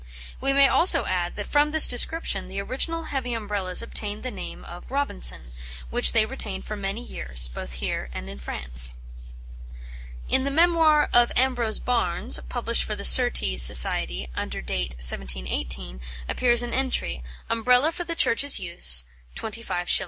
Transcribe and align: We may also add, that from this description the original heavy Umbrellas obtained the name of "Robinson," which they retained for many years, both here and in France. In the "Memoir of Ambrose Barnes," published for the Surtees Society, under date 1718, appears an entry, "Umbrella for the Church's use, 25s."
We 0.39 0.51
may 0.51 0.67
also 0.67 1.05
add, 1.05 1.35
that 1.35 1.45
from 1.45 1.69
this 1.69 1.87
description 1.87 2.47
the 2.47 2.59
original 2.59 3.03
heavy 3.13 3.35
Umbrellas 3.35 3.83
obtained 3.83 4.23
the 4.23 4.31
name 4.31 4.65
of 4.65 4.89
"Robinson," 4.89 5.43
which 5.91 6.11
they 6.11 6.25
retained 6.25 6.65
for 6.65 6.75
many 6.75 7.01
years, 7.03 7.47
both 7.49 7.73
here 7.73 8.09
and 8.11 8.27
in 8.27 8.39
France. 8.39 8.95
In 10.27 10.43
the 10.43 10.49
"Memoir 10.49 11.07
of 11.13 11.31
Ambrose 11.35 11.77
Barnes," 11.77 12.39
published 12.49 12.83
for 12.83 12.95
the 12.95 13.05
Surtees 13.05 13.61
Society, 13.61 14.27
under 14.35 14.59
date 14.59 14.95
1718, 14.95 16.01
appears 16.27 16.63
an 16.63 16.73
entry, 16.73 17.21
"Umbrella 17.47 17.91
for 17.91 18.03
the 18.03 18.15
Church's 18.15 18.59
use, 18.59 19.05
25s." 19.35 19.99